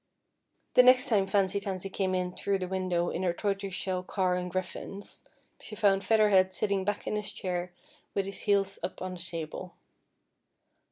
The 0.73 0.81
next 0.81 1.09
time 1.09 1.27
Fancy 1.27 1.59
Tansy 1.59 1.87
came 1.91 2.15
in 2.15 2.35
through 2.35 2.57
the 2.57 2.67
window 2.67 3.11
in 3.11 3.21
her 3.21 3.33
tortoise 3.33 3.75
shell 3.75 4.01
car 4.01 4.33
and 4.33 4.49
griffins, 4.49 5.25
she 5.59 5.75
found 5.75 6.03
Feather 6.03 6.29
Head 6.29 6.55
sitting 6.55 6.83
back 6.83 7.05
in 7.05 7.15
his 7.15 7.31
chair 7.31 7.71
with 8.15 8.25
his 8.25 8.39
heels 8.39 8.79
up 8.83 8.99
on 8.99 9.13
the 9.13 9.19
table. 9.19 9.75